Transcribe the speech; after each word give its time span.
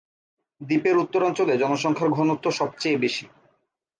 দ্বীপের 0.61 0.95
উত্তরাঞ্চলে 0.97 1.53
জনসংখ্যার 1.57 2.09
ঘনত্ব 2.09 2.45
সবচেয়ে 2.51 2.97
বেশি। 2.97 3.25